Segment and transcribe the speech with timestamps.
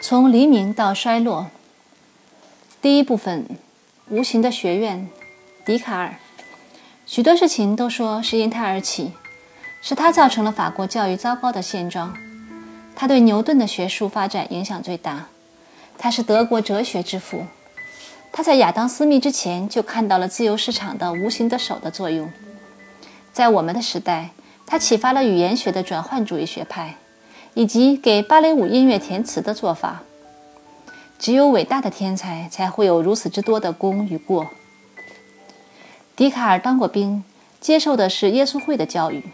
[0.00, 1.48] 从黎明到衰落。
[2.80, 3.44] 第一部分，
[4.08, 5.08] 无形的学院，
[5.66, 6.14] 笛卡尔。
[7.04, 9.12] 许多事情都说是因他而起，
[9.82, 12.16] 是他造成了法国教育糟糕的现状。
[12.94, 15.26] 他对牛顿的学术发展影响最大。
[15.98, 17.44] 他是德国哲学之父。
[18.30, 22.30] 他在亚当·斯密之前就看到了自由市场的无形的手的作用。
[23.32, 24.30] 在我们的时代，
[24.64, 26.94] 他启发了语言学的转换主义学派。
[27.58, 30.04] 以及给芭蕾舞音乐填词的做法。
[31.18, 34.46] 只有伟大的天才才会有如此之多的功与过。
[36.14, 37.24] 笛卡尔当过兵，
[37.60, 39.24] 接受的是耶稣会的教育。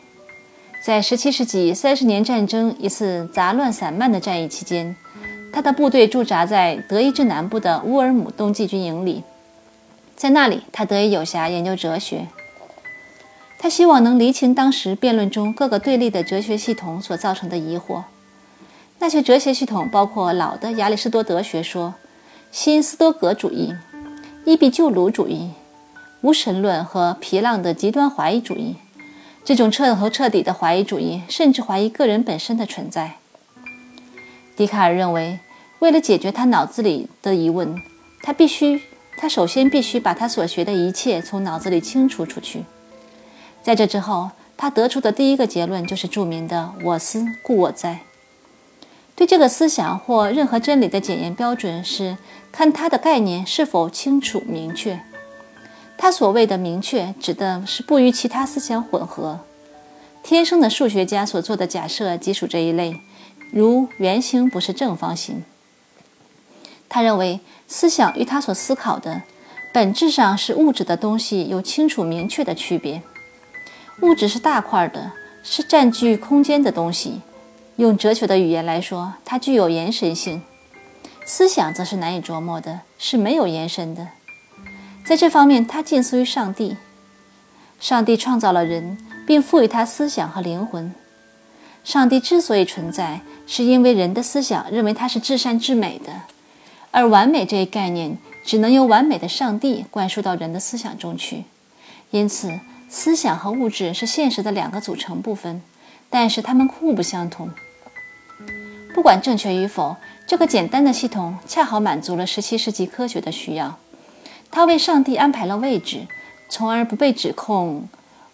[0.82, 4.96] 在17世纪三十年战争一次杂乱散漫的战役期间，
[5.52, 9.22] 他的部队驻扎在德意志南部的乌尔姆冬季军营里，
[10.16, 12.28] 在那里他得以有暇研究哲学。
[13.58, 18.04] 他希望能厘清当时辩论中各个对立的哲学系统所造成的疑惑。
[19.04, 21.92] 那些哲学系统包括老的亚里士多德学说、
[22.50, 23.74] 新斯多葛主义、
[24.46, 25.50] 伊壁鸠鲁主义、
[26.22, 28.76] 无神论和皮浪的极端怀疑主义。
[29.44, 33.16] 这种彻头彻底的怀疑主义甚至怀疑个人本身的存在。
[34.56, 35.38] 笛卡尔认为，
[35.80, 37.78] 为了解决他脑子里的疑问，
[38.22, 38.80] 他必须，
[39.18, 42.64] 他首先必须把他所学的一切从脑子里清除出去。
[43.62, 47.98] 在这之后，他得出的第一个结论就是著名的“我思故我在”。
[49.16, 52.16] 对这个思想或任何真理的检验标准是
[52.50, 55.00] 看它的概念是否清楚明确。
[55.96, 59.40] 他所谓的明确，指的是不与其他思想混合。
[60.22, 63.00] 天生的数学家所做的假设即属这一类，
[63.52, 65.44] 如圆形不是正方形。
[66.88, 69.22] 他认为思想与他所思考的
[69.72, 73.02] 本质上是物质的东西有清楚明确的区别。
[74.02, 75.12] 物质是大块的，
[75.44, 77.20] 是占据空间的东西。
[77.76, 80.40] 用哲学的语言来说，它具有延伸性；
[81.24, 84.08] 思想则是难以琢磨的，是没有延伸的。
[85.04, 86.76] 在这方面，它近似于上帝。
[87.80, 90.94] 上帝创造了人，并赋予他思想和灵魂。
[91.82, 96.22] 上帝之所以存在，是因为人的思想认为他是至善至美的，
[96.92, 101.44] 而完美这一概念只能由完美的上帝灌输到人的思想中去。
[102.10, 105.60] 因此，思想和物质是现实的两个组成部分，
[106.14, 107.50] 但是它们互不相同。
[108.94, 109.96] 不管正确与否，
[110.28, 113.80] 这个简单的系统恰好满足了17世纪科学的需要。
[114.48, 116.06] 它为上帝安排了位置，
[116.48, 117.88] 从而不被指控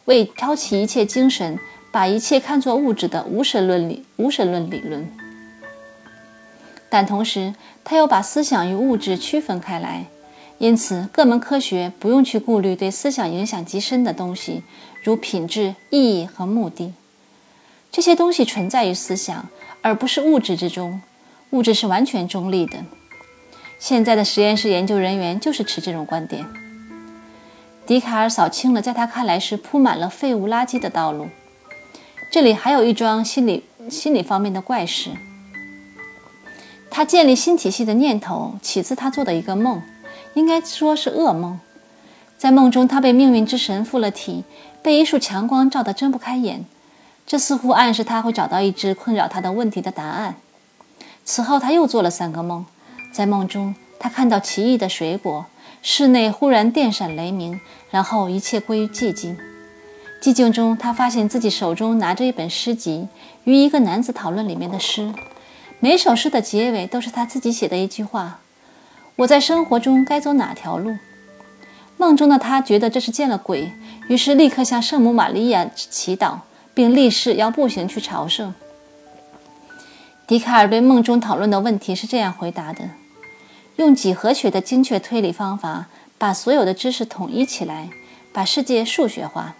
[0.04, 1.58] 为挑起一切精神、
[1.91, 5.10] 把一切看作物质的无神论理无神论理论。
[6.91, 10.04] 但同时，它又把思想与物质区分开来，
[10.58, 14.62] 因此各门科学不用去顾虑对思想影响极深的东西，
[15.02, 16.92] 如品质、意义和目的。
[17.91, 19.49] 这些东西存在于思想。
[19.83, 21.01] 而不是物质之中，
[21.53, 22.84] 物质是完全中立的。
[23.78, 26.47] 现在的实验室研究人员就是持这种观点。
[27.87, 31.28] 笛卡尔扫清了在他看来是铺满了废物垃圾的道路。
[32.31, 35.12] 这里还有一桩心理心理方面的怪事。
[36.91, 39.81] 他建立新体系的念头起自他做的一个梦，
[40.34, 41.59] 应该说是噩梦。
[42.37, 44.45] 在梦中，他被命运之神附了体，
[44.83, 46.67] 被一束强光照得睁不开眼。
[47.26, 50.36] 这似乎暗示他会找到一只困扰他的问题的答案。
[51.25, 52.66] 此后，他又做了三个梦。
[53.12, 55.47] 在梦中，他看到奇异的水果，
[55.82, 57.60] 室内忽然电闪雷鸣，
[57.91, 59.36] 然后一切归于寂静。
[60.20, 63.09] 寂静中，他发现自己手中拿着一本诗集，
[63.44, 65.14] 与一个男子讨论里面的诗。
[65.78, 68.41] 每首诗的结尾都是他自己写的一句话
[69.16, 70.97] ：“我在生活中该走哪条路？”
[71.97, 73.72] 梦中的他觉得这是见了鬼，
[74.09, 76.41] 于是立刻向圣母玛利亚祈祷。
[76.80, 78.54] 并立誓要步行去朝圣。
[80.26, 82.88] 笛卡尔对梦中讨论的问题是这样回答的：
[83.76, 87.91] 用几何学的精确推理方法，把所有的知识统一起来，
[88.32, 89.56] 把世界数学化。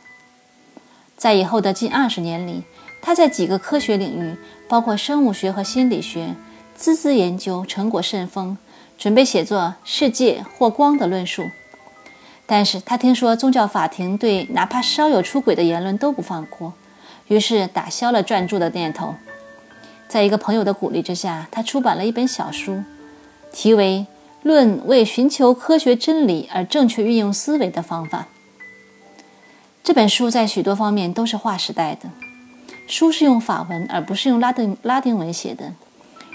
[1.19, 2.63] 在以后的近二十年里，
[3.03, 4.35] 他在几个科学领域，
[4.67, 6.35] 包括生物学和心理学，
[6.79, 8.57] 孜孜研究，成果甚丰，
[8.97, 11.43] 准备写作《世界或光的论述》。
[12.47, 16.73] 但是他听说宗教法庭对哪怕稍有出轨的言论都不放过。
[17.31, 19.15] 于是打消了撰著的念头。
[20.09, 22.83] 在一个朋友的鼓励之下，他出版了一本小书，
[23.53, 24.05] 题为
[24.43, 28.27] 《论为寻求科学真理而正确运用思维的方法》。
[29.85, 32.11] 这本书在许多方面都是划时代的。
[32.89, 35.73] 书是用法文而不是用拉丁拉丁文写的，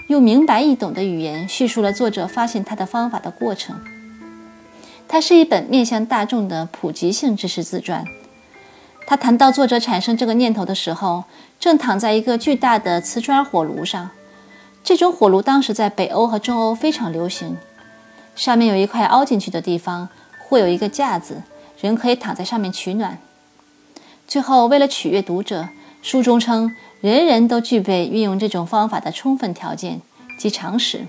[0.08, 3.78] 用明白易懂的语言叙述了作者发现他的方法的过程。
[5.06, 8.02] 它是一本面向大众的普及性知识自传。
[9.06, 11.24] 他谈到作者产生这个念头的时候，
[11.60, 14.10] 正躺在一个巨大的瓷砖火炉上。
[14.82, 17.56] 这种火炉当时在北欧和中欧非常流行，
[18.34, 20.08] 上面有一块凹进去的地方，
[20.48, 21.42] 会有一个架子，
[21.80, 23.18] 人可以躺在上面取暖。
[24.26, 25.68] 最后，为了取悦读者，
[26.02, 30.00] 书中称人人都具备运用这种方法的充分条件
[30.38, 31.06] 及常识。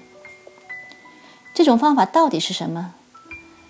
[1.56, 2.94] 这种方法到底是什么？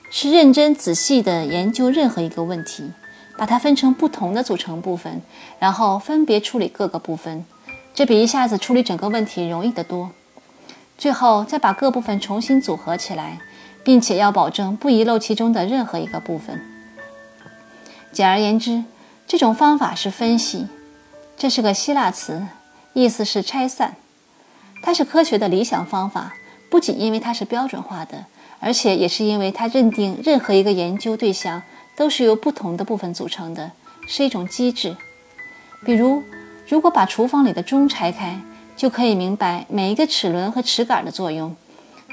[0.09, 2.91] 是认真仔细地研究任何一个问题，
[3.38, 5.22] 把它分成不同的组成部分，
[5.60, 7.45] 然后分别处理各个部分。
[7.94, 10.12] 这比一下子处理整个问题容易得多。
[10.98, 13.39] 最后再把各部分重新组合起来，
[13.84, 16.60] 并且要保证不遗漏其中的任何一个部分。
[18.12, 18.84] 简而言之，
[19.28, 20.68] 这种方法是分析。
[21.38, 22.48] 这是个希腊词，
[22.94, 23.95] 意思是拆散。
[24.81, 26.34] 它是科学的理想方法，
[26.69, 28.25] 不仅因为它是标准化的，
[28.60, 31.62] 而且也是因为它认定任何一个研究对象
[31.98, 33.74] 都是由不同的部分组成的，
[34.08, 34.96] 是一种机制。
[35.84, 36.24] 比如。
[36.70, 38.38] 如果把厨房里的钟拆开，
[38.76, 41.56] 就可以明白每一个齿轮和齿杆的作用。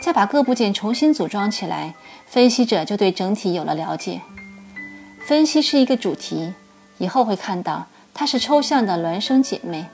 [0.00, 1.96] 再把各部件重新组装起来，
[2.28, 4.20] 分析者就对整体有了了解。
[5.26, 6.54] 分析是一个主题，
[6.98, 9.86] 以后会看到它是抽象的孪生姐妹。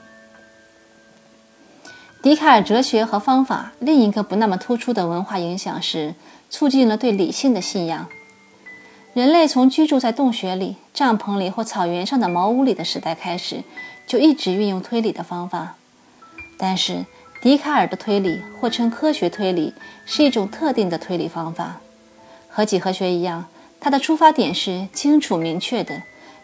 [2.21, 6.13] 笛卡尔哲学和方法另一个不那么突出的文化影响是
[6.51, 8.07] 促进了对理性的信仰。
[9.13, 13.63] 人类从居住在洞穴里、帐篷里或草原上的茅屋里的时代开始。
[14.07, 15.75] 就一直运用推理的方法，
[16.57, 17.05] 但是
[17.41, 19.73] 笛卡尔的推理或称科学推理
[20.05, 21.79] 是一种特定的推理方法，
[22.49, 23.45] 和几何学一样，
[23.79, 26.01] 它的出发点是清楚明确的、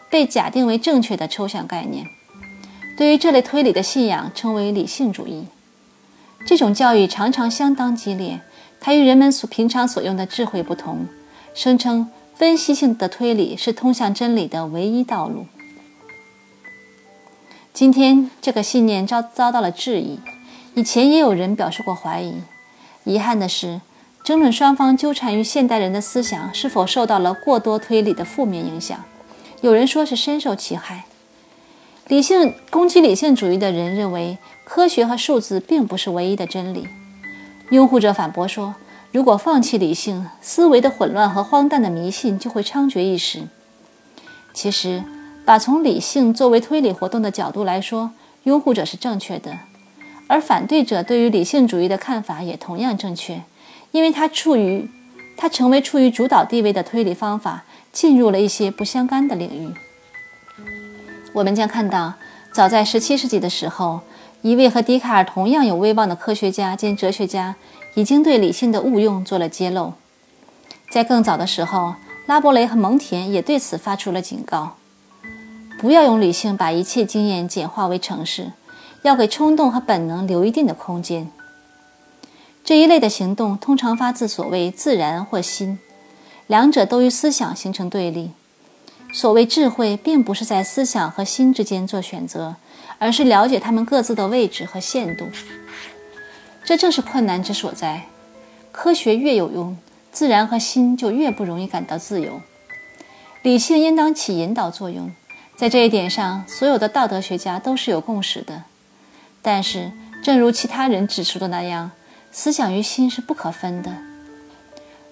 [0.08, 2.06] 被假定为正确的抽象概念。
[2.96, 5.46] 对于这类推理的信仰称为理性主义。
[6.46, 8.40] 这种教育常常相当激烈，
[8.80, 11.06] 它与人们所平常所用的智慧不同，
[11.52, 15.46] 声称分析性的推理是通向真理的唯一道路。
[17.74, 20.20] 今天这个信念遭遭到了质疑，
[20.76, 22.36] 以前也有人表示过怀疑。
[23.02, 23.80] 遗憾的是，
[24.22, 29.02] 争论双方纠缠于现代人的思想是否受到了过多推理的负面影响。
[29.60, 31.06] 有人说是深受其害。
[32.06, 36.86] 理性攻击理性主义的人认为，科学和数字并不是唯一的真理。
[37.70, 38.76] 拥护者反驳说，
[39.12, 43.42] 如果放弃理性，思维的混乱和荒诞的迷信就会猖獗一时。
[44.52, 45.02] 其实。
[45.48, 48.10] 把从理性作为推理活动的角度来说，
[48.42, 49.60] 拥护者是正确的，
[50.26, 53.40] 而反对者对于理性主义的看法也同样正确，
[53.90, 54.90] 因为它处于，
[55.38, 59.72] 它成为处于主导地位的推理方法，进入了一些不相干的领域。
[61.32, 62.12] 我们将看到，
[62.52, 64.02] 早在17世纪的时候，
[64.42, 67.56] 一位和笛卡尔同样有威望的科学家兼哲学家，
[67.98, 69.94] 已经对理性的误用做了揭露。
[70.88, 71.96] 在更早的时候，
[72.26, 74.76] 拉伯雷和蒙田也对此发出了警告。
[75.80, 78.52] 不要用理性把一切经验简化为程式，
[79.02, 81.28] 要给冲动和本能留一定的空间。
[82.62, 85.80] 这一类的行动通常发自所谓自然或心，
[86.46, 88.30] 两者都与思想形成对立。
[89.12, 92.54] 所谓智慧，并不是在思想和心之间做选择，
[93.00, 95.26] 而是了解他们各自的位置和限度。
[96.68, 98.02] 这正是困难之所在。
[98.72, 99.78] 科学越有用，
[100.12, 102.42] 自然和心就越不容易感到自由。
[103.40, 105.10] 理性应当起引导作用。
[105.56, 108.64] 在这一点上，所有的道德学家都是有共识的。
[109.40, 109.92] 但是，
[110.22, 111.92] 正如其他人指出的那样，
[112.30, 113.90] 思想与心是不可分的。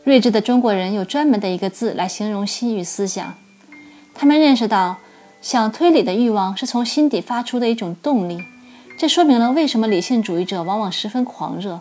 [0.04, 3.32] 睿智的中国人有专门的一个字来形容心与思想。
[4.14, 4.98] 他们认识到，
[5.40, 8.44] 想推理的欲望是从心底发出的一种动力。
[8.98, 11.80] 这说明了为什么理性主义者往往十分狂热。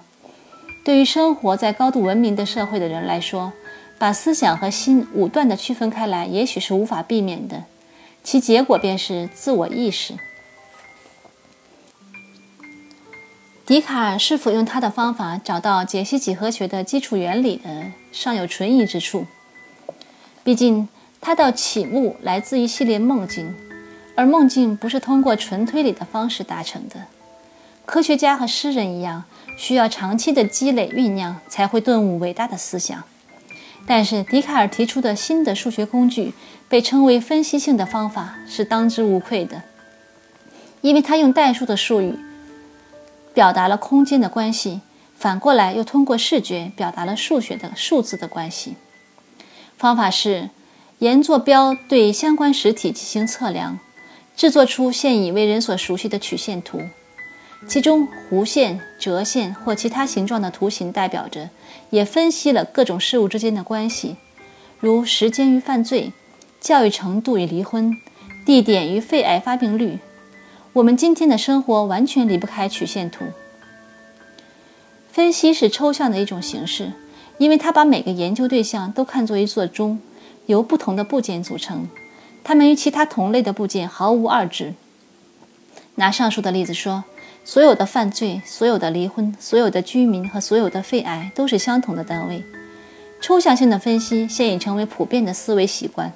[0.84, 3.54] 对于生活在高度文明的社会的人来说，
[3.98, 7.64] 把思想和心武断地区分开来，也许是无法避免的。
[8.24, 10.16] 其结果便是自我意识。
[13.66, 19.26] 笛卡尔是否用他的方法找到解析几何学的基础原理的，尚有存疑之处。
[20.44, 20.88] 毕竟，
[21.22, 23.56] 他的启悟来自一系列梦境，
[24.16, 27.06] 而梦境不是通过纯推理的方式达成的。
[27.86, 29.26] 科学家和诗人一样，
[29.58, 33.04] 需要长期的积累酝酿，才会顿悟伟大的思想。
[33.86, 36.34] 但是，笛卡尔提出的新的数学工具
[36.68, 39.62] 被称为分析性的方法，是当之无愧的，
[40.82, 42.18] 因为他用代数的术语
[43.36, 44.82] 表达了空间的关系，
[45.16, 48.76] 反过来又通过视觉表达了数学的数字的关系。
[49.78, 50.50] 方法是
[50.98, 53.78] 沿坐标对相关实体进行测量，
[54.36, 56.82] 制作出现已为人所熟悉的曲线图。
[57.68, 61.50] 其中，弧线、折线或其他形状的图形代表着，
[61.90, 64.18] 也分析了各种事物之间的关系，
[64.80, 66.12] 如时间与犯罪、
[66.60, 67.92] 教育程度与离婚、
[68.46, 69.98] 地点与肺癌发病率。
[70.74, 73.26] 我们今天的生活完全离不开曲线图。
[75.12, 76.92] 分析是抽象的一种形式，
[77.38, 80.00] 因为它把每个研究对象都看作一座钟，
[80.46, 81.88] 由不同的部件组成，
[82.48, 84.76] 它们与其他同类的部件毫无二致。
[85.96, 87.04] 拿上述的例子说，
[87.44, 92.44] 所有的犯罪、所有的离婚、所有的居民和所有的肺癌都是相同的单位。
[93.20, 96.14] 抽象性的分析现已成为普遍的思维习惯。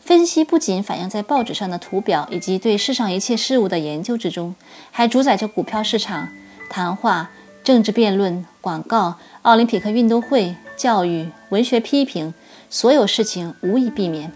[0.00, 4.54] 分析不仅反映在报纸上的图表以及对世上一切事物的研究之中，
[4.92, 6.28] 还主宰着股票市场、
[6.68, 7.32] 谈话、
[7.64, 12.32] 政治辩论、广告、奥林匹克运动会、教育、文学批评，
[12.68, 14.30] 所有事情无一避免。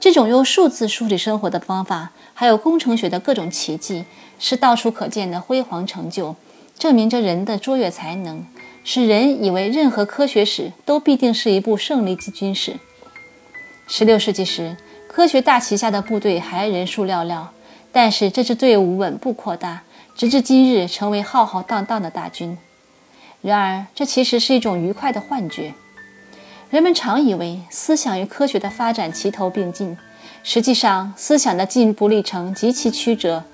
[0.00, 4.04] 这种用数字梳理生活的方法，还有工程学的各种奇迹，
[4.38, 6.36] 是到处可见的辉煌成就，
[6.78, 8.46] 证明着人的卓越才能，
[8.84, 12.76] 使人以为任何科学史都必定是一部胜利级军史。
[13.88, 14.76] 十六世纪时，
[15.08, 17.46] 科学大旗下的部队还人数寥寥，
[17.90, 19.82] 但是这支队伍稳步扩大，
[20.14, 22.56] 直至今日成为浩浩荡荡的大军。
[23.42, 25.74] 然而，这其实是一种愉快的幻觉。
[26.70, 29.96] 人们常以为思想与科学的发展齐头并进，
[30.42, 33.44] 实际上，思想的进步历程极其曲折。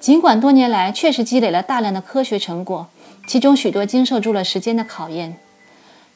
[0.00, 2.88] 尽管多年来确实积累了大量的科学成果，
[3.28, 5.36] 其中许多经受住了时间的考验。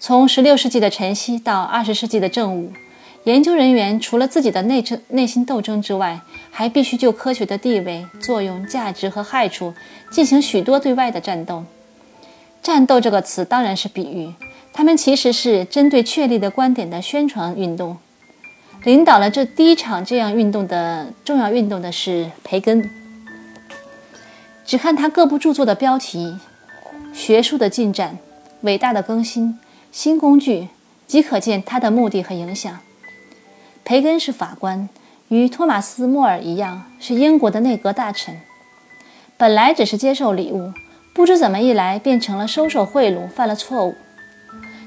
[0.01, 2.73] 从十六世纪的晨曦到二十世纪的正午。
[3.25, 6.21] 研究人员除了自己的内政内心斗争之外，
[6.51, 9.73] 还必须就科学的地位、作用、价值和害处
[10.11, 11.63] 进行许多对外的战斗。
[12.61, 14.35] 战斗这个词当然是比喻，
[14.73, 17.99] 他们其实是针对确立的观点的宣传运动。
[18.85, 22.91] 领导了这第一场这样运动的重要运动的是培根。
[24.65, 26.39] 只看他各部著作的标题：
[27.13, 28.19] 学术的进展、
[28.63, 29.59] 伟大的更新、
[29.93, 30.69] 新工具，
[31.07, 32.81] 即可见他的目的和影响。
[33.85, 34.89] 培根是法官，
[35.29, 38.41] 与托马斯·莫尔一样，是英国的内阁大臣。
[39.37, 40.73] 本来只是接受礼物，
[41.15, 43.95] 不知怎么一来变成了收受贿赂，犯了错误。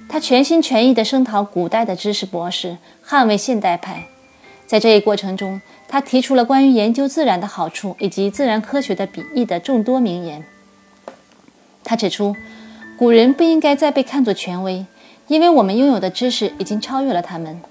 [0.08, 4.06] 他全心全意地声讨古代的知识博士，捍卫现代派。
[4.66, 10.44] 在这一过程中，他提出了关于研究自然的好处以及自然科学的裨益的众多名言。
[11.84, 12.36] 他指出，
[12.98, 14.86] 古人不应该再被看作权威，
[15.28, 17.62] 因为我们拥有的知识已经超越了他们。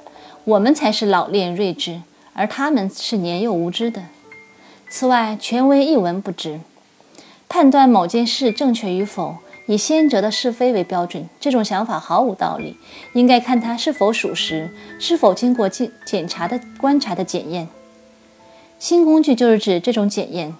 [0.44, 2.02] 我们才是老练睿智，
[2.34, 4.02] 而他们是年幼无知的。
[4.88, 6.60] 此外，权威一文不值。
[7.48, 12.76] 判断某件事正确与否，以先哲的是非为标准，这种想法毫无道理。
[13.14, 17.68] 应该看它是否属实，是否经过检检查的观察的检验。
[18.78, 20.54] 新工具就是指这种检验，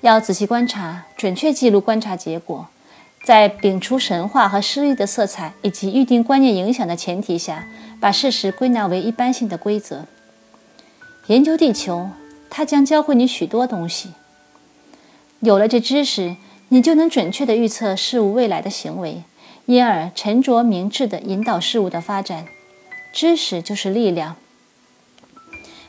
[0.00, 2.68] 要仔细观察，准确记录观察结果。
[3.22, 7.66] 在摒除神话和诗意的色彩以及预定观念影响的前提下，
[8.00, 10.06] 把事实归纳为一般性的规则。
[11.26, 12.08] 研究地球，
[12.48, 14.12] 它将教会你许多东西。
[15.40, 16.36] 有了这知识，
[16.68, 19.22] 你就能准确地预测事物未来的行为，
[19.66, 22.46] 因而沉着明智地引导事物的发展。
[23.12, 24.36] 知识就是力量。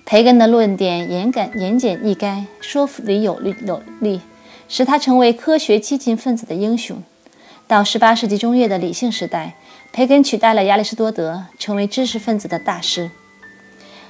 [0.06, 4.22] 培根的论点严简言简意赅，说服力有力有力，
[4.70, 7.04] 使他成为科学激进分子的英雄。
[7.68, 9.56] 到18世纪中叶的理性时代，
[9.92, 13.12] 培根取代了亚里士多德，成为知识分子的大师。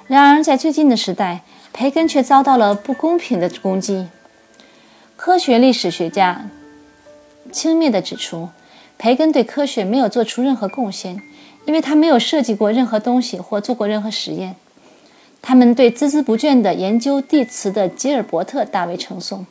[0.05, 1.41] 然而，在最近的时代，
[1.73, 4.09] 培根却遭到了不公平的攻击。
[5.15, 6.47] 科学历史学家
[7.51, 8.49] 轻蔑地指出，
[8.97, 11.21] 培根对科学没有做出任何贡献，
[11.65, 14.55] 因为他没有设计过任何东西或做过任何实验。
[15.41, 19.45] 他们对孜孜不倦地研究地磁的吉尔伯特大为称颂。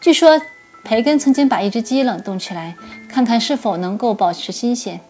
[0.00, 0.40] 据说。
[0.88, 2.76] 培根曾经把一只鸡冷冻起来，
[3.08, 5.00] 看看是否能够保持新鲜。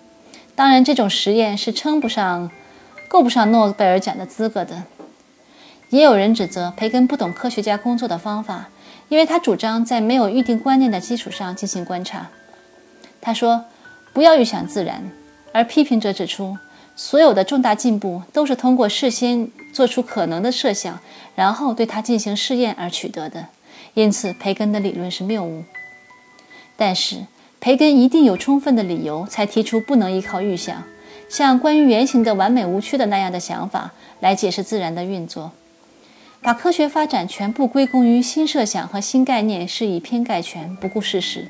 [0.54, 2.50] 当然，这种实验是称不上、
[3.08, 4.84] 够不上诺贝尔奖的资格的。
[5.90, 8.70] 也有人指责培根不懂科学家工作的方法，
[9.08, 12.28] 因为他主张在没有预定观念的基础上进行观察。
[13.20, 13.64] 他说
[14.12, 15.10] ：“不要预想自然。”
[15.52, 16.58] 而批评者指出，
[16.94, 21.00] 所有的重大进步都是通过事先做出可能的设想，
[21.34, 23.46] 然后对它进行试验而取得的。
[23.94, 25.64] 因此，培根的理论是谬误。
[26.76, 27.26] 但是，
[27.58, 30.82] 培根一定有充分的理由才提出不能依靠预想，
[31.28, 35.52] 像关于圆形的完美无缺的那样的想法来解释自然的运作。
[36.46, 41.48] 把科学发展全部归功于新设想和新概念是以偏概全，不顾事实。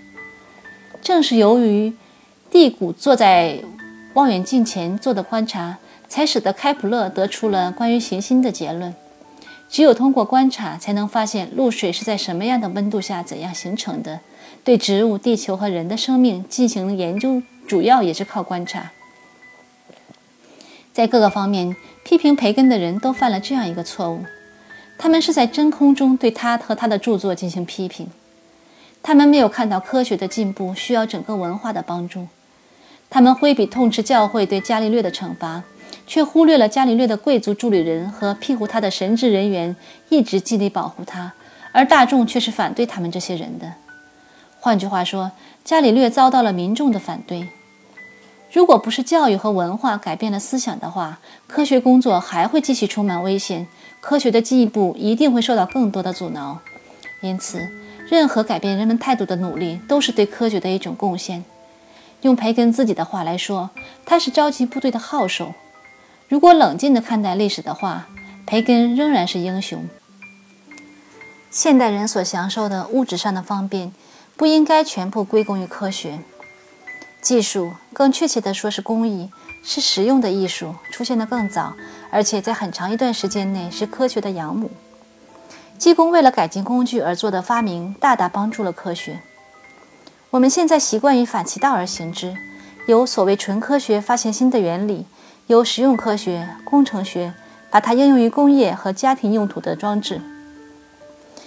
[1.03, 1.93] 正是由于
[2.51, 3.59] 蒂谷坐在
[4.15, 5.77] 望远镜前做的观察，
[6.09, 8.95] 才使得开普勒得出了关于行星的结论。
[9.69, 14.21] 只有通过观察，才能发现露水是在什么样的温度下怎样形成的。
[14.65, 18.93] 对植物、地球和人的生命进行研究，主要也是靠观察。
[20.95, 24.25] 在各个方面，批评培根的人都犯了这样一个错误：
[24.99, 28.09] 他们是在真空中对他和他的著作进行批评。
[29.03, 32.27] 他们没有看到科学的进步需要整个文化的帮助。
[33.09, 35.63] 他们挥笔痛斥教会对伽利略的惩罚，
[36.07, 39.77] 却忽略了伽利略的贵族助理人和庇护他的神职人员
[40.09, 41.33] 一直尽力保护他，
[41.71, 43.75] 而大众却是反对他们这些人的。
[44.59, 45.31] 换句话说，
[45.65, 47.49] 伽利略遭到了民众的反对。
[48.57, 53.67] 如果不是教育和文化改变了思想的话，科学工作还会继续充满危险，
[54.01, 56.59] 科学的进步一定会受到更多的阻挠。
[57.21, 57.69] 因此，
[58.09, 61.45] 任何改变人们态度的努力都是对科学的一种贡献。
[62.23, 63.69] 用培根自己的话来说，
[64.07, 65.53] 他是召集部队的号手。
[66.27, 68.09] 如果冷静地看待历史的话，
[68.47, 69.87] 培根仍然是英雄。
[71.51, 73.93] 现代人所享受的物质上的方便，
[74.35, 76.21] 不应该全部归功于科学。
[77.27, 79.33] 技术，更确切地说是工艺，
[79.65, 81.73] 是实用的艺术，出现的更早，
[82.09, 84.71] 而且在很长一段时间内是科学的养母。
[85.77, 89.19] 技工为了改进工具而做的发明，大大帮助了科学。
[90.31, 92.37] 我们现在习惯于反其道而行之，
[92.87, 95.05] 由所谓纯科学发现新的原理，
[95.49, 97.35] 由实用科学、工程学
[97.73, 100.21] 把它应用于工业和家庭用途的装置。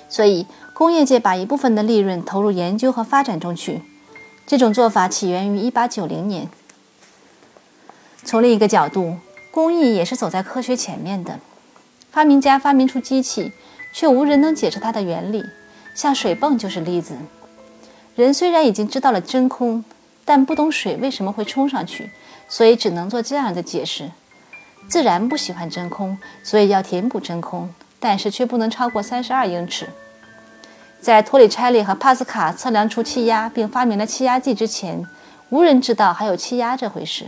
[0.09, 3.81] 所以，工业界把一部分的利润投入研究和发展中去。
[4.49, 6.49] 这种做法起源于1890年。
[8.23, 9.17] 从另一个角度，
[9.51, 11.39] 工艺也是走在科学前面的。
[12.11, 13.51] 发明家发明出机器，
[13.93, 15.45] 却无人能解释它的原理，
[15.93, 17.15] 像水泵就是例子。
[18.15, 19.85] 人虽然已经知道了真空，
[20.25, 22.09] 但不懂水为什么会冲上去，
[22.47, 24.09] 所以只能做这样的解释：
[24.87, 29.87] 自然不喜欢真空，所以要填补真空，但是却不能超过32英尺。
[31.01, 35.07] 在托里拆利和帕斯卡测量出气压并发明了气压计之前，
[35.49, 37.27] 无人知道还有气压这回事。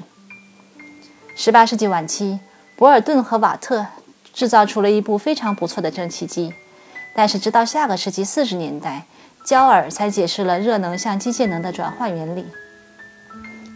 [1.36, 2.40] 十八世纪晚期，
[2.76, 3.88] 博尔顿和瓦特
[4.34, 6.54] 制造出了一部非常不错的蒸汽机，
[7.16, 9.06] 但是直到下个世纪四十年代，
[9.46, 12.46] 焦耳才解释了热能向机械能的转换原理。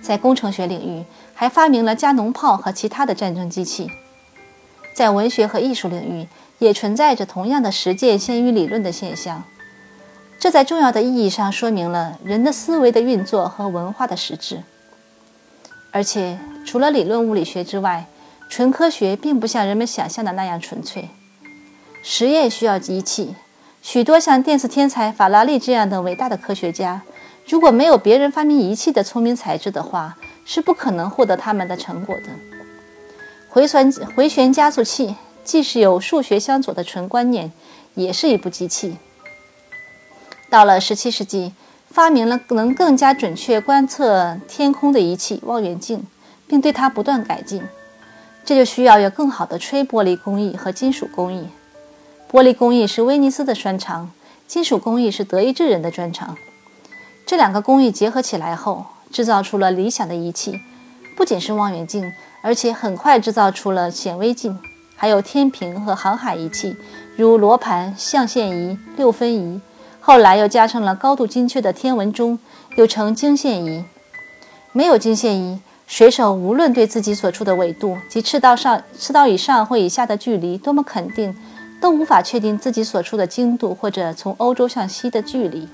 [0.04, 3.90] 在工程学领域，还发明了加农炮和其他的战争机器。
[4.94, 6.28] 在文学和艺术领域，
[6.60, 9.44] 也存在着同样的实践先于理论的现象。
[10.40, 14.62] 这在重要的意义上说明了人的思维的运作和文化的实质。
[15.92, 18.06] 而且，除了理论物理学之外，
[18.50, 21.10] 纯科学并不像人们想象的那样纯粹。
[22.04, 23.34] 实验需要仪器，
[23.82, 27.02] 许多像电磁天才法拉利这样的伟大的科学家，
[27.48, 32.24] 如果没有别人发明仪器的聪明才智的话，是不可能获得他们的成果的。
[33.50, 37.52] 回旋回旋加速器既是有数学相左的纯观念，
[37.96, 38.98] 也是一部机器。
[40.50, 41.54] 到了十七世纪，
[41.90, 46.06] 发明了能更加准确观测天空的仪器——望远镜，
[46.48, 47.64] 并对它不断改进。
[48.46, 51.48] 这就需要有更好的吹玻璃工艺和金属工艺。
[52.32, 54.12] 玻璃工艺是威尼斯的专长，
[54.48, 56.38] 金属工艺是德意志人的专长。
[57.26, 60.60] 这两个工艺结合起来后，制造出了理想的仪器，
[61.18, 64.60] 不仅是望远镜，而且很快制造出了显微镜，
[64.96, 66.78] 还有天平和航海仪器，
[67.16, 69.60] 如罗盘、象限仪、六分仪。
[70.08, 72.38] 后来又加上了高度精确的天文钟，
[72.78, 73.84] 又称经线仪。
[74.72, 81.36] 没有经线仪，水手无论对自己所处的纬度及赤道上、赤道以上或以下的距离多么肯定，
[81.82, 85.68] 都无法确定自己所处的经度或者从欧洲向西的距离。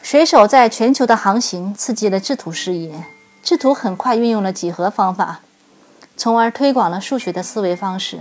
[0.00, 3.06] 水手在全球的航行刺激了制图事业，
[3.42, 5.40] 制图很快运用了几何方法，
[6.16, 8.20] 从而推广了数学的思维方式。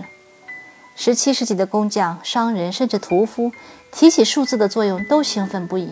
[1.02, 3.54] 十七世纪的工匠、商人甚至屠夫，
[3.90, 5.92] 提起数字的作用都兴奋不已。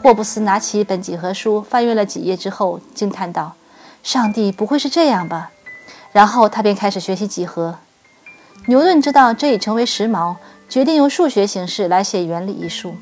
[0.00, 3.56] 霍布斯拿起一本几何书，翻阅了几页之后，惊叹道
[4.04, 5.50] ：“上帝不会是这样吧？”
[6.14, 7.80] 然后他便开始学习几何。
[8.66, 10.36] 牛顿知道这已成为时髦，
[10.68, 12.94] 决定用数学形式来写原理一书。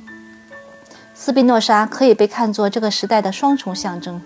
[1.13, 4.23] 斯宾诺莎可以被看作这个时代的双重象征。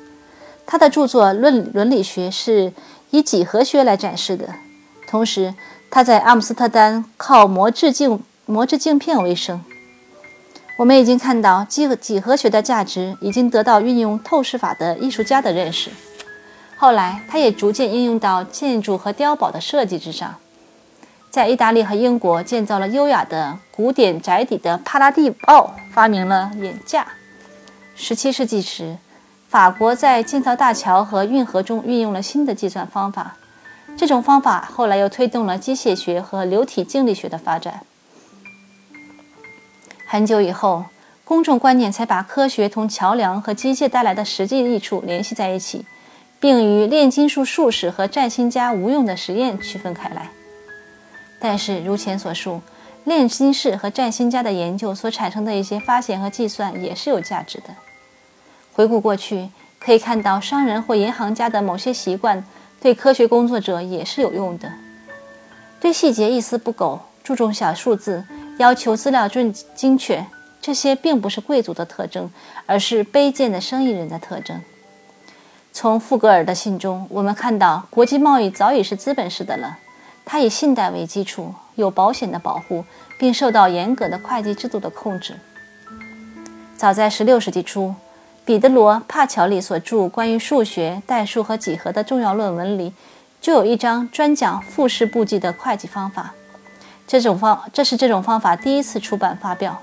[0.65, 2.73] 他的著作《论伦理学》是
[3.11, 4.55] 以几何学来展示的，
[5.09, 5.53] 同时。
[5.91, 9.63] 他在阿姆斯特丹靠磨制镜磨制镜片为生。
[10.77, 15.91] 我们已经看到几何几何学的价值已经得到运用透视法的艺术家的认识。
[16.77, 20.37] 后来，他也逐渐应用到建筑和碉堡的设计之上。
[21.31, 27.07] 在意大利和英国建造了优雅的古典宅邸的帕拉蒂奥发明了眼架。
[27.99, 28.97] 17世纪时，
[29.49, 33.37] 法国在建造大桥和运河中运用了新的计算方法。
[33.99, 37.81] 这种方法后来又推动了机械学和流体静力学的发展。
[40.07, 40.85] 很久以后，
[41.25, 45.85] 公众观念才把科学同桥梁和机械带来的实际益处联系在一起，
[46.39, 50.31] 并与炼金术术士和占星家无用的实验区分开来。
[51.41, 52.61] 但是，如前所述，
[53.03, 57.75] 炼金士和占星家的研究所产生的一些发现和计算也是有价值的。
[58.73, 59.49] 回顾过去，
[59.81, 62.45] 可以看到商人或银行家的某些习惯
[62.81, 64.73] 对科学工作者也是有用的。
[65.81, 68.25] 对细节一丝不苟，注重小数字，
[68.59, 70.25] 要求资料准精确，
[70.61, 72.31] 这些并不是贵族的特征，
[72.67, 74.61] 而是卑贱的生意人的特征。
[75.73, 79.79] 从富格尔的信中，我们看到国际贸易早已是资本式的了。
[80.25, 82.85] 它以信贷为基础，有保险的保护，
[83.19, 85.35] 并受到严格的会计制度的控制。
[86.77, 87.95] 早在16世纪初，
[88.49, 92.95] 彼得罗·帕乔里所著关于数学、代数和几何的重要论文里，
[93.43, 96.33] 就有一章专讲复式簿记的会计方法。
[97.07, 99.83] 这种方，这是这种方法第一次出版发表。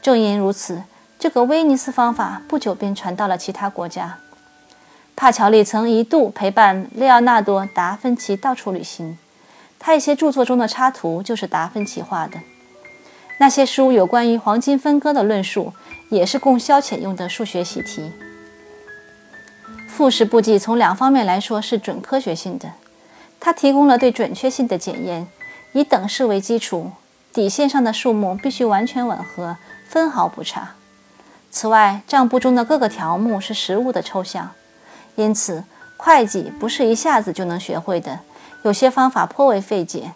[0.00, 0.82] 正因如此，
[1.18, 4.16] 这个威尼斯方法不久便传到了其他国家。
[5.14, 9.18] 帕乔利曾一度陪伴列奥纳多·达芬奇到处旅行，
[9.78, 12.40] 他一些著作中的插图就是达芬奇画的。
[13.38, 15.74] 那些书有关于黄金分割的论述，
[16.14, 18.12] 也是供消遣用的数学习题。
[19.88, 22.72] 复式簿记从两方面来说是准科学性的，
[23.38, 25.26] 它提供了对准确性的检验，
[25.72, 26.90] 以等式为基础，
[27.32, 29.56] 底线上的数目必须完全吻合，
[29.88, 30.72] 分毫不差。
[31.50, 34.50] 此外，账簿中的各个条目是实物的抽象。
[35.14, 35.62] 因此，
[35.96, 38.18] 会计不是一下子就能学会的，
[38.62, 40.10] 有些方法颇为费解。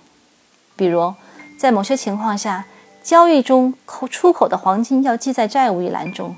[0.75, 1.15] 比如，
[1.57, 2.65] 在某些情况下，
[3.09, 6.37] 交易中口出口的黄金要记在债务一栏中。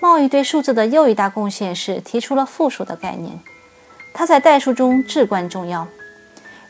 [0.00, 3.38] 贸易对数字的又一大贡献是提出了负数的概念，
[4.12, 5.86] 它在代数中至关重要。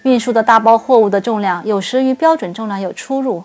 [0.03, 3.43] 运输的大包货物的重量有时与标准重量有出入，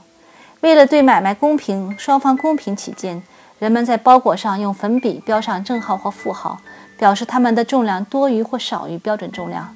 [0.60, 3.24] 为了对买卖公平、双方公平起见，
[3.58, 6.60] 人们在包裹上用粉笔标上正号或负号。
[6.98, 9.74] 表示它们的重量多于或少于标准重量。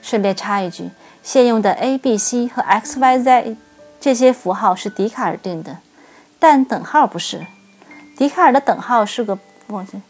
[0.00, 0.88] 顺便插一句，
[1.24, 3.56] 现用的 a、b、c 和 x、y、z
[4.08, 5.80] 这些符号是笛卡尔定的，
[6.38, 7.46] 但等号不是。
[8.16, 10.00] 笛卡尔的等号是个忘记，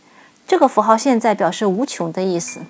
[0.47, 2.61] 这个符号现在表示无穷的意思。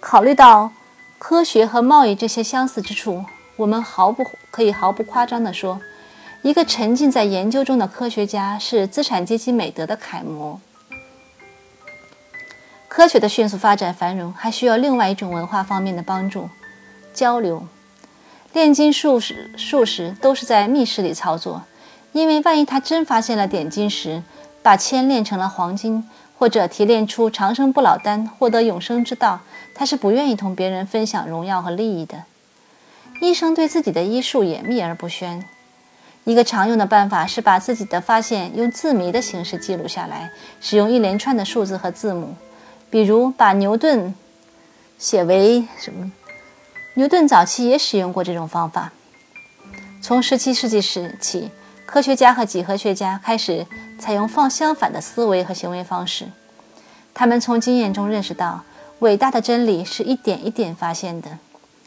[0.00, 0.72] 考虑到
[1.18, 5.78] 科学和贸易这些相似之处，我们毫不可以毫不夸张地说，
[6.40, 10.58] 一个沉浸在研究中的科学家是资产阶级美德的楷模。
[12.88, 16.48] 科学的迅速发展繁荣，还需要另外一种文化方面的帮助——
[17.12, 17.68] 交流。
[18.54, 21.64] 炼金术士、术士都是在密室里操作，
[22.12, 24.22] 因为万一他真发现了点金石，
[24.62, 29.40] 把铅炼成了黄金，或者提炼出长生不老丹，获得永生之道，
[29.74, 32.22] 他是不愿意同别人分享荣耀和利益的。
[33.20, 35.44] 医生对自己的医术也秘而不宣。
[36.22, 42.36] 一个常用的办法是把自己的发现用字谜的形式记录下来，使用一连串的数字和字母。
[42.88, 44.14] 比如把牛顿
[44.96, 46.12] 写为什么？
[46.96, 48.92] 牛顿早期也使用过这种方法。
[50.00, 51.50] 从17世纪时起，
[51.86, 53.66] 科学家和几何学家开始
[53.98, 56.26] 采用放相反的思维和行为方式。
[57.12, 58.62] 他们从经验中认识到，
[59.00, 61.38] 伟大的真理是一点一点发现的。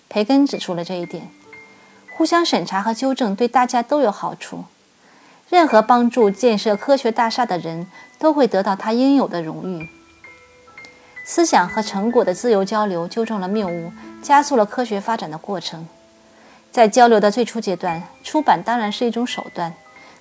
[0.10, 1.30] 培根指出了这一点。
[2.18, 4.66] 互相审查和纠正对大家都有好处。
[5.50, 7.88] 任何帮助建设科学大厦的人
[8.20, 9.88] 都会得到他应有的荣誉。
[11.24, 15.88] 思想和成果的自由交流纠正了谬误，加速了科学发展的过程。
[16.72, 19.74] 在交流的最初阶段，出版当然是一种手段。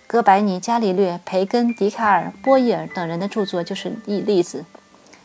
[0.07, 4.65] 哥白尼、伽利略、培根、笛卡尔、波义尔等人的著作就是一例子。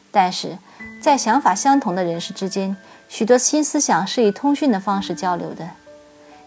[0.10, 0.58] 但是
[1.00, 2.76] 在想法相同的人士之间，
[3.08, 5.70] 许多新思想是以通讯的方式交流的。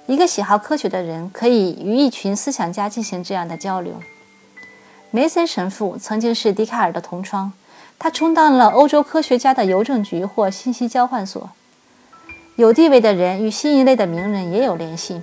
[0.06, 3.94] 一个喜好科学的人可以与一群思想家进行这样的交流。
[5.10, 7.52] 梅森神父曾经是笛卡尔的同窗。
[7.98, 11.48] 他充当了欧洲科学家的邮政局或信息交换所。
[12.56, 15.20] 有地位的人与新一类的名人也有联系，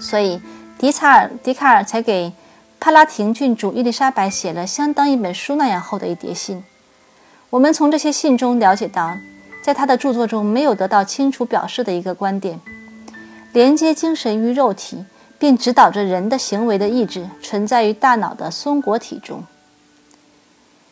[0.00, 0.40] 所以
[0.78, 2.32] 笛卡尔笛卡尔才给
[2.78, 6.62] 帕拉廷郡主伊丽莎白写了相当一本书那样厚的一叠信。
[7.50, 9.16] 我们从这些信中了解到，
[9.60, 12.60] 在他的著作中没有得到清楚表示的一个观点：
[13.52, 15.04] 连接精神与肉体，
[15.40, 19.42] 并指导着人的行为的意志，存在于大脑的松果体中。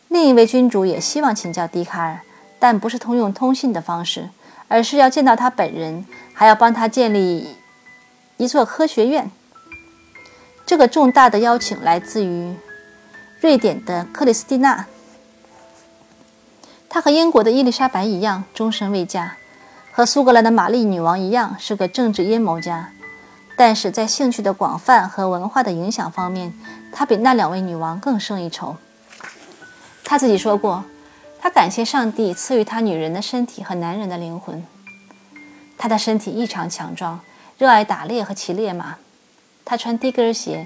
[0.09, 2.19] 另一位君主也希望请教笛卡尔，
[2.59, 4.29] 但不是通用通信的方式，
[4.67, 7.55] 而是要见到他本人，还要帮他建立
[8.37, 9.29] 一座科学院。
[10.65, 12.55] 这个重大的邀请来自于
[13.39, 14.87] 瑞典的克里斯蒂娜。
[16.89, 19.35] 她和英国的伊丽莎白一样，终身未嫁；
[19.91, 22.91] 和苏格兰的玛丽女王一样，是个政治阴谋家。
[23.57, 26.53] 但是在兴趣的广泛和文化的影响方面，
[26.91, 28.75] 她比那两位女王更胜一筹。
[30.07, 30.83] 他自己说过，
[31.45, 34.65] 他感谢上帝赐予他女人的身体和男人的灵魂。
[35.77, 37.19] 他的身体异常强壮，
[37.59, 38.95] 热爱打猎和骑烈马。
[39.63, 40.65] 她穿低跟鞋，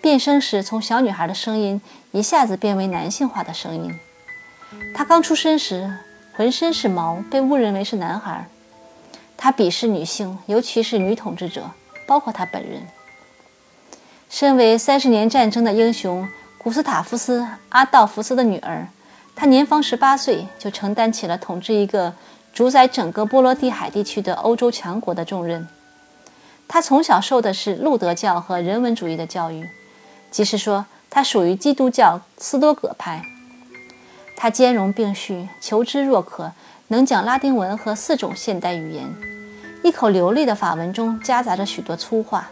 [0.00, 1.78] 变声时从小女孩的声音
[2.12, 4.00] 一下子变为男性化的声音。
[4.94, 5.94] 她刚出生时
[6.32, 8.48] 浑身是毛，被误认为是男孩。
[9.36, 11.70] 她鄙视女性，尤其是女统治者，
[12.06, 12.86] 包括她本人。
[14.30, 18.88] 身为三十年战争的英雄古斯塔夫斯·阿道夫斯的女儿，
[19.36, 22.14] 他年方十八岁就承担起了统治一个
[22.52, 25.66] 主宰整个波罗的海地区的欧洲强国的重任。
[26.68, 29.68] 他从小受的是路德教和人文主义的教育，
[30.30, 33.22] 即是说，他属于基督教斯多葛派。
[34.36, 36.52] 他兼容并蓄，求知若渴，
[36.88, 39.14] 能讲拉丁文和四种现代语言，
[39.82, 42.50] 一口流利的法文中夹杂着许多粗话。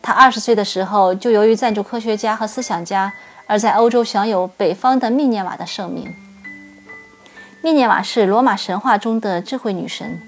[0.00, 3.12] 他二十岁的时候，就由于赞助科学家和思想家，
[3.48, 6.14] 而在欧洲享有北方的密涅瓦的盛名。
[7.60, 10.20] 密涅瓦是罗马神话中的智慧女神。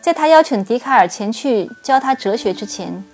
[0.00, 3.04] 在她邀请笛卡尔前去教他哲学之前，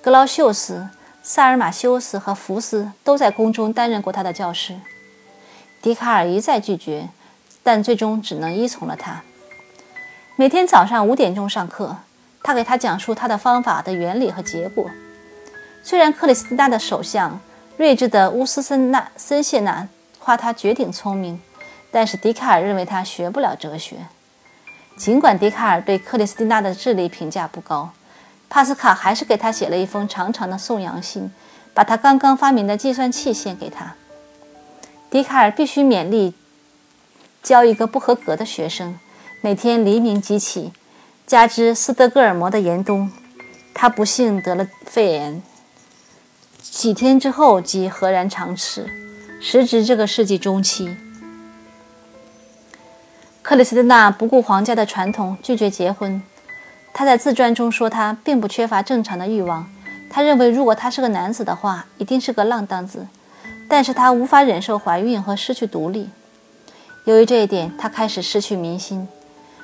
[0.00, 0.88] 格劳修斯、
[1.22, 4.74] 萨尔马修斯和福斯都在宫中担任过她的教师。
[5.82, 7.10] 笛卡尔一再拒绝，
[7.62, 9.22] 但最终只能依从了她。
[10.36, 11.96] 每天早上五点钟上课。
[12.42, 14.88] 他给他讲述他的方法的原理和结果。
[15.82, 17.40] 虽然克里斯蒂娜的首相
[17.76, 19.86] 睿智的乌斯森纳森谢纳
[20.18, 21.40] 夸他绝顶聪明，
[21.90, 23.96] 但是笛卡尔认为他学不了哲学。
[24.96, 27.90] 尽管笛卡尔对克里斯蒂娜的智力评价不高，
[28.48, 31.30] 帕斯卡还是给他写了一封长长的颂扬信，
[31.74, 33.94] 把他刚刚发明的计算器献给他。
[35.10, 36.34] 笛卡尔必须勉力
[37.42, 38.98] 教一个不合格的学生，
[39.42, 40.72] 每天黎明即起。
[41.26, 43.12] 加之斯德哥尔摩的严冬，
[43.74, 45.42] 他不幸得了肺炎，
[46.76, 48.86] 几天之后即赫然长逝，
[49.40, 50.94] 时值这个世纪中期。
[53.40, 56.22] 克里斯蒂娜不顾皇家的传统，拒绝结婚。
[56.92, 59.66] 她在自传中说，她并不缺乏正常的欲望。
[60.10, 63.06] 他认为，如果他是个男子的话，一定是个浪荡子。
[63.70, 66.10] 但是他无法忍受怀孕和失去独立。
[67.04, 69.08] 由于这一点，他开始失去民心。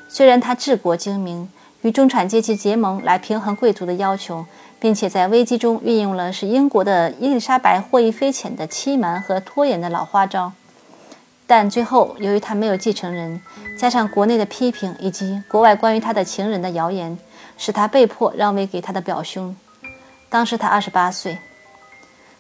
[0.09, 1.51] 虽然他治国精明，
[1.83, 4.47] 与中产阶级结盟来平衡贵族的要求，
[4.81, 10.53] 并且在危机中运用了使英国的伊丽莎白获益匪浅的欺瞒和拖延的老花招，
[11.47, 13.41] 但最后由于他没有继承人，
[13.77, 17.19] 加上国内的批评以及国外关于他的情人的谣言，
[17.59, 19.55] 使他被迫让位给他的表兄。
[20.29, 21.39] 当时他二十八岁。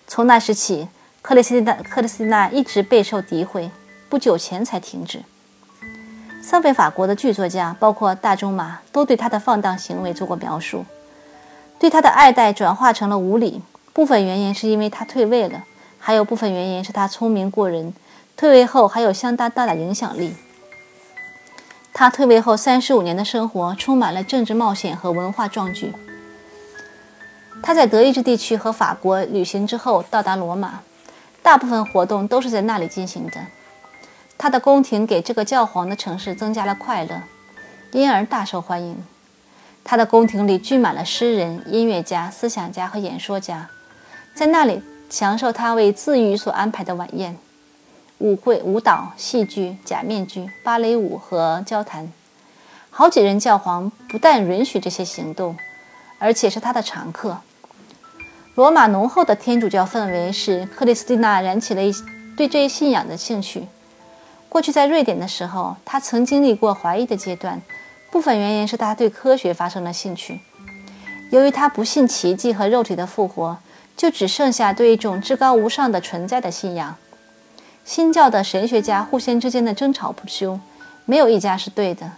[0.06, 0.88] 从那时起，
[1.20, 3.70] 克里斯蒂娜克里斯蒂娜一直备受诋毁，
[4.08, 5.22] 不久前才停止。
[6.44, 10.84] 三位法国的剧作家，包括大仲马，都对他的放荡行为做过描述，
[11.78, 13.62] 对他的爱戴转化成了无礼。
[13.92, 15.62] 部分原因是因为他退位了，
[16.00, 17.94] 还有部分原因是他聪明过人，
[18.36, 20.34] 退位后还有相当大的影响力。
[21.94, 25.92] 他退位后三十五年的生活充满了政治冒险和文化壮举。
[27.62, 30.80] 他在德意志地区和法国旅行之后，到达罗马，
[31.40, 33.40] 大部分活动都是在那里进行的。
[34.38, 37.22] 他的宫廷给这个教皇的城市增加了快乐，
[37.92, 39.04] 因而大受欢迎。
[39.84, 43.68] 他的宫廷里聚满了诗人、音乐家、思想家和演说家，
[44.34, 47.36] 在那里享受他为自愈所安排的晚宴、
[48.18, 52.12] 舞会、舞蹈、戏剧、假面具、芭蕾舞和交谈。
[52.90, 55.56] 好几任教皇不但允许这些行动，
[56.18, 57.38] 而且是他的常客。
[58.54, 61.92] 罗马浓厚的天主教氛围使克里斯蒂娜燃起了一
[62.36, 63.66] 对这一信仰的兴趣。
[64.52, 67.62] 过去在瑞典的时候，他曾经历过怀疑的阶段，
[68.10, 70.40] 部分原因是他对科学发生了兴趣。
[71.30, 73.56] 由于他不信奇迹和肉体的复活，
[73.96, 76.96] 就只剩下对一种至高无上的存在的信仰。
[77.86, 80.60] 新教的神学家互相之间的争吵不休，
[81.06, 82.12] 没有一家是对的。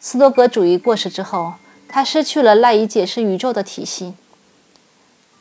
[0.00, 1.52] 斯多格主义过世之后，
[1.86, 4.14] 他失去了赖以解释宇宙的体系。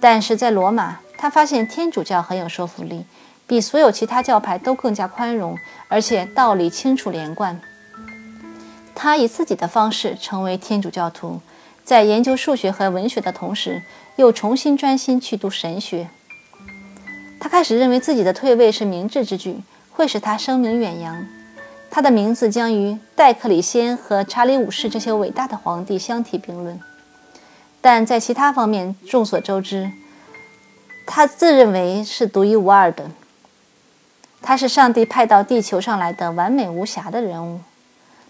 [0.01, 3.05] 但是在罗马，他发现天主教很有说服力。
[3.51, 5.59] 比所有其他教派都更加宽容，
[5.89, 7.59] 而且道理清楚连贯。
[8.95, 11.41] 他以自己的方式成为天主教徒，
[11.83, 13.81] 在研究数学和文学的同时，
[14.15, 16.07] 又重新专心去读神学。
[17.41, 19.57] 他开始认为自己的退位是明智之举，
[19.91, 21.25] 会使他声名远扬。
[21.89, 26.79] 他的名字将与戴克里先和查理五世这些伟大的皇帝相提并论。
[27.81, 29.91] 但在其他方面，众所周知，
[31.05, 33.11] 他自认为是独一无二的。
[34.41, 37.59] 他是上帝派到地球上来的完美无瑕的人物。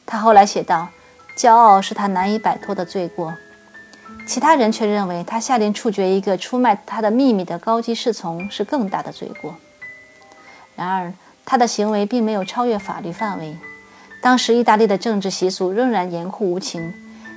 [0.05, 0.89] 他后来写道
[1.37, 3.33] ：“骄傲是他难以摆脱的罪过。”
[4.27, 9.55] 其他人却认为他下令处决一个出卖他的秘密的高级侍从是更大的罪过。
[10.75, 11.13] 然而，
[11.45, 13.57] 他的行为并没有超越法律范围。
[14.21, 16.93] 当时，意大利的政治习俗仍然严酷无情，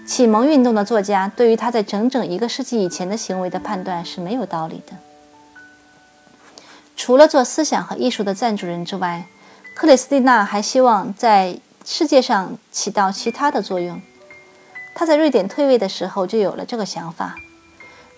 [0.07, 4.93] 启蒙运动的作家对于他在整整一个世纪以前的行为的判断是没有道理的。
[6.97, 9.27] 除了做思想和艺术的赞助人之外，
[9.75, 14.01] 克里斯蒂娜还希望在世界上起到其他的作用。
[14.95, 17.35] 她在瑞典退位的时候就有了这个想法：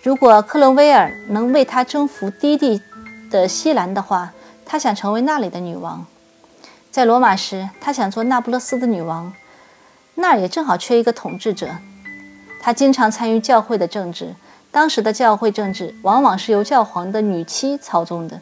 [0.02, 2.82] 如果克伦威尔能为她征服低地
[3.30, 4.32] 的西兰的话，
[4.66, 6.06] 她想成为那里的女王。
[6.90, 9.32] 在罗马时，她想做那不勒斯的女王，
[10.16, 11.70] 那儿也正好缺一个统治者。
[12.60, 14.34] 她经常参与教会的政治，
[14.70, 18.40] 当时的教会政治往往是由教皇的女妻操纵的。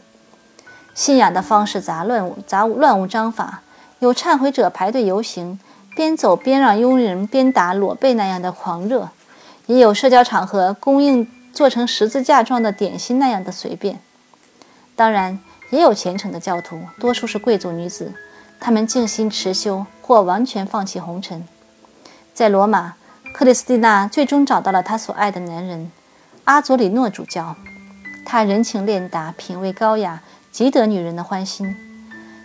[0.95, 3.63] 信仰的方式杂乱杂乱无章法，
[3.99, 5.59] 有忏悔者排队游行，
[5.97, 9.11] 边走边让佣人边打裸背那样的狂热，
[9.67, 14.01] 也有社交场合供应做成十字架状的点心那样的随便。
[14.95, 18.15] 当然，也有虔诚的教徒，多数是贵族女子。
[18.61, 21.45] 他们静心持修，或完全放弃红尘。
[22.33, 22.95] 在罗马，
[23.35, 25.91] 克里斯蒂娜最终找到了她所爱的男人
[26.45, 27.57] 阿佐里诺主教。
[28.27, 30.23] 他人情练达，品味高雅，
[30.55, 31.77] 极得女人的欢心。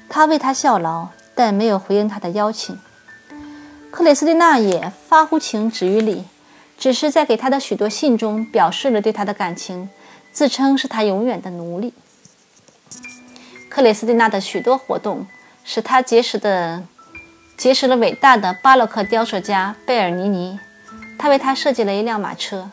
[0.10, 2.76] 他为她效劳，但没有回应她的邀请。
[3.92, 6.26] 克里斯蒂娜也发乎情，止于礼，
[6.76, 9.90] 只是在给他的许多信中表示了对他的感情，
[10.32, 11.94] 自称是他永远的奴隶。
[13.70, 15.28] 克里斯蒂娜的许多活动。
[15.62, 16.82] 使他结识的
[17.56, 20.60] 结识了伟大的巴洛克雕塑家贝尔尼尼，
[21.16, 22.72] 他为他设计了一辆马车。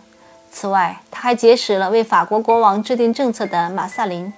[0.51, 4.33] 此外，他还结识了为法国国王制定政策的马萨林，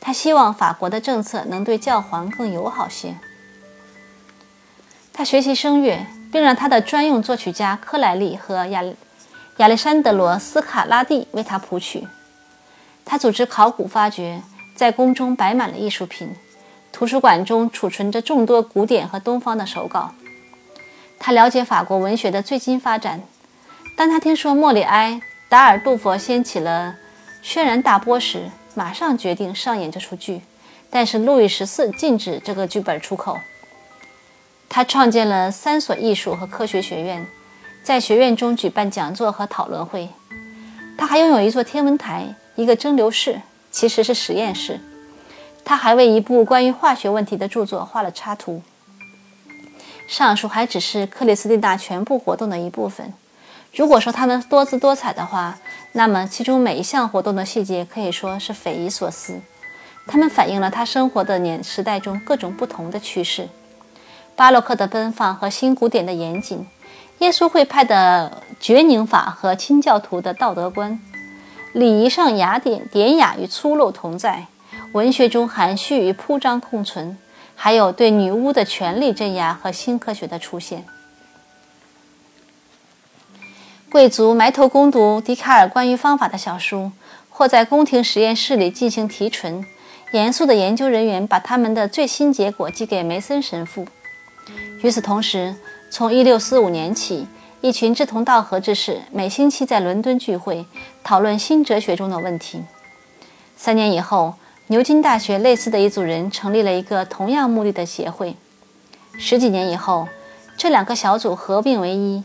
[0.00, 3.16] 他希望法国的政策能对教皇更友好些。
[5.12, 8.82] 他学习声乐，并让他的专用作曲家科莱利和亚
[9.56, 12.06] 亚历山德罗斯卡拉蒂为他谱曲。
[13.04, 14.42] 他组织考古发掘，
[14.76, 16.36] 在宫中摆满了艺术品。
[16.92, 20.12] 图书馆中储存着众多古典和东方的手稿。
[21.18, 23.22] 他了解法国文学的最新发展。
[23.96, 26.94] 当他听说莫里埃、达尔杜佛掀起了
[27.42, 30.40] 轩然大波时，马上决定上演这出剧。
[30.88, 33.36] 但是路易十四禁止这个剧本出口。
[34.68, 37.26] 他创建了三所艺术和科学学院，
[37.82, 40.08] 在学院中举办讲座和讨论会。
[40.96, 44.78] 他还拥有一座天文台、一个蒸馏室，其实是实验室。
[45.64, 48.62] 他还为一部关于化学问题的著作画了插图。
[50.06, 53.12] 上述还只是克里斯蒂娜全部活动的一部分。
[53.72, 55.58] 如果说他们多姿多彩的话，
[55.92, 59.40] 那么其中每一项活动的细节可以说是匪夷所思。
[60.06, 63.48] 他们反映了他生活的年时代中各种不同的趋势：
[64.34, 66.66] 巴洛克的奔放和新古典的严谨，
[67.18, 70.98] 耶稣会派的绝宁法和清教徒的道德观，
[71.74, 74.46] 礼仪上雅典典雅与粗陋同在。
[74.94, 77.18] 文学中含蓄与铺张共存，
[77.54, 80.86] 还有对女巫的权力镇压和新科学的出现。
[83.90, 86.92] 贵族埋头攻读笛卡尔关于方法的小书，
[87.30, 89.64] 或在宫廷实验室里进行提纯。
[90.12, 93.86] 严肃的研究人员把他们的最新结果寄给梅森神父。
[94.82, 95.56] 与此同时，
[95.90, 97.26] 从1645年起，
[97.62, 100.66] 一群志同道合之士每星期在伦敦聚会，
[101.02, 102.62] 讨论新哲学中的问题。
[103.56, 104.34] 三年以后。
[104.70, 108.36] 牛津大学类似的一组人成立了一个同样目的的协会。
[109.18, 110.06] 十几年以后，
[110.58, 112.22] 这两个小组合并为一。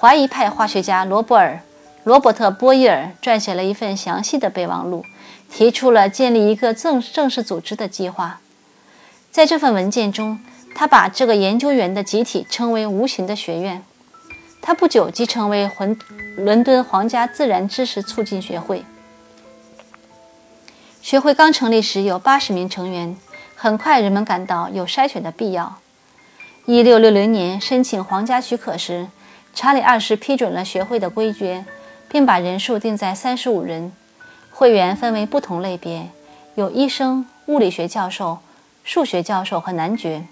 [0.00, 1.54] 怀疑派化学家罗伯尔·
[2.04, 5.04] 罗伯特·波伊尔撰写了一份详细的备忘录，
[5.50, 8.38] 提出了建立一个正正式组织的计划。
[9.32, 10.38] 在这份文件中，
[10.72, 13.82] 他把这个研究员的集体称为“无形的学院”。
[14.62, 15.98] 他不久即成为伦
[16.36, 18.84] 伦敦皇家自然知识促进学会。
[21.02, 23.16] 学会刚成立时有八十名成员，
[23.56, 25.78] 很快人们感到有筛选的必要。
[26.66, 29.08] 一六六零年申请皇家许可时，
[29.54, 31.64] 查理二世批准了学会的规约，
[32.08, 33.92] 并把人数定在三十五人。
[34.50, 36.08] 会员分为不同类别，
[36.54, 38.38] 有医生、物理学教授、
[38.82, 40.24] 数学教授和男爵。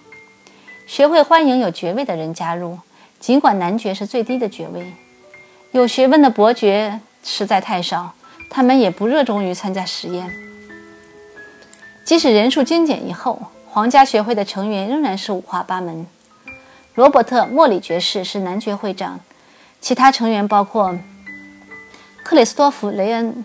[0.86, 2.78] 学会欢迎有爵位的人加入，
[3.18, 4.92] 尽管男爵是最低的爵位。
[5.72, 8.14] 有学问的伯爵实在太少，
[8.50, 10.32] 他们也不热衷于参加实验。
[12.04, 16.06] 即使人数精简以后，皇家学会的成员仍然是五花八门。
[16.96, 19.20] 罗伯特·莫里爵士是男爵会长，
[19.82, 20.98] 其他成员包括
[22.22, 23.44] 克里斯托弗·雷恩，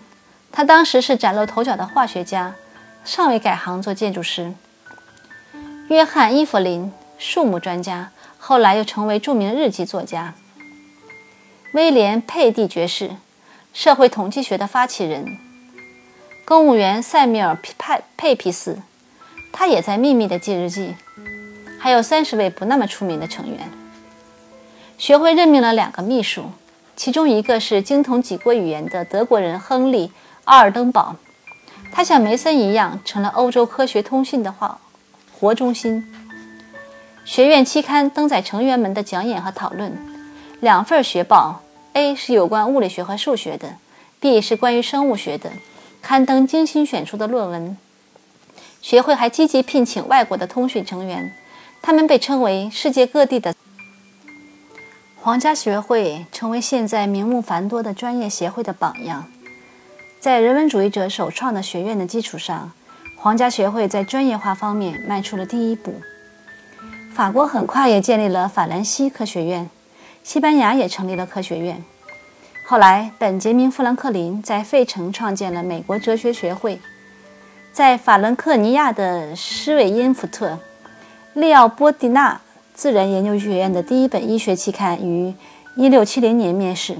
[0.50, 2.54] 他当时是崭露头角的化学家，
[3.04, 4.54] 尚未改行做建筑师；
[5.88, 10.32] 约翰·伊弗林，树木专家，后来又成为著名日记作家；
[11.74, 13.16] 威廉·佩蒂爵士，
[13.74, 15.26] 社会统计学的发起人。
[16.46, 18.78] 公务员塞缪尔·派佩皮斯，
[19.52, 20.94] 他也在秘密的记日记。
[21.82, 23.68] 还有三十位不那么出名的成员。
[24.96, 26.52] 学会任命了两个秘书，
[26.94, 30.06] 其中一个是精通几国语言的德国人亨利·
[30.44, 31.16] 奥尔登堡，
[31.92, 34.78] 他像梅森一样成了欧洲科学通信的话
[35.36, 36.06] 活中心。
[37.24, 39.98] 学院期刊登载成员们的讲演和讨论，
[40.60, 41.62] 两份学报
[41.94, 43.74] ，A 是有关物理学和数学的
[44.20, 45.50] ，B 是关于生物学的，
[46.00, 47.76] 刊登精心选出的论文。
[48.80, 51.32] 学会还积极聘请外国的通讯成员，
[51.82, 53.54] 他们被称为世界各地的。
[55.20, 59.26] 皇家学会成为现在名目繁多的专业协会的榜样。
[60.20, 62.70] 在人文主义者首创的学院的基础上，
[63.16, 66.00] 皇家学会在专业化方面迈出了第一步。
[67.12, 69.68] 法国很快也建立了法兰西科学院，
[70.22, 71.84] 西班牙也成立了科学院。
[72.64, 76.80] 后来，本杰明·富兰克林在费城创建了美国哲学学会。
[77.72, 80.58] 在法伦克尼亚的施韦因福特，
[81.34, 82.40] 利奥波蒂纳。
[82.74, 85.34] 自然研究学院的第一本医学期刊于
[85.76, 86.96] 1670年面世。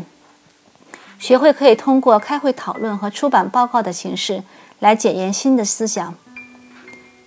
[1.18, 4.42] 学会可以通过开会讨论和出版报告的形式
[4.80, 6.14] 来检验新的思想，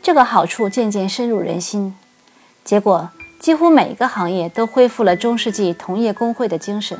[0.01, 1.95] 这个好处渐渐深入人心。
[2.63, 6.97] 结果，几乎每一个行业都恢复了中世纪同业工会的精神。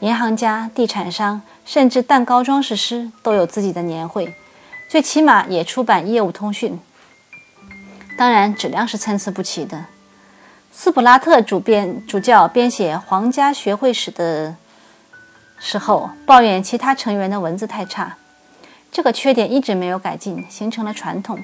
[0.00, 4.34] 银行家、地产商，甚至蛋糕装饰师都有自己的年会，
[4.88, 6.78] 最起码也出版业务通讯。
[8.18, 9.84] 当然，质量是参差不齐的。
[10.72, 14.56] 斯普拉特主编主教编写皇家学会史的
[15.60, 18.16] 时候，抱怨其他成员的文字太差。
[18.90, 21.38] 这个缺点一直没有改进，形成了传统。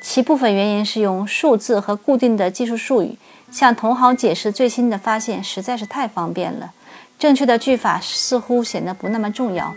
[0.00, 3.18] 其部分原因是用数字和固定的技术术语
[3.50, 6.70] 向同行解释最新的发现实在是太方便了，
[7.18, 9.74] 正确的句法似乎显得不那么重要。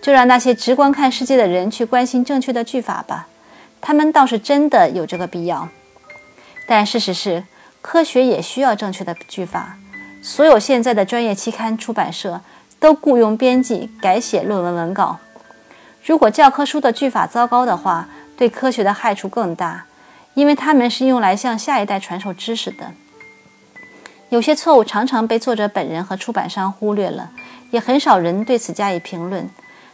[0.00, 3.28] 就让那些直观看世界的人去关心正确的句法吧，
[3.80, 5.68] 他们倒是真的有这个必要。
[6.66, 7.44] 但事实是。
[7.82, 9.78] 科学也需要正确的句法。
[10.20, 12.42] 所有现在的专业期刊出版社
[12.78, 15.18] 都雇佣编辑改写论文文稿。
[16.04, 18.06] 如果教科书的句法糟糕的话，
[18.36, 19.86] 对科学的害处更大，
[20.34, 22.92] 因为它们是用来向下一代传授知识的。
[24.28, 27.30] 有些错误常常被作者本人和出版商忽略了，
[27.70, 29.48] 也很少人对此加以评论。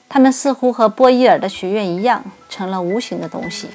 [0.09, 3.69] 他们似乎和波伊尔的学院一样，成了无形的东西。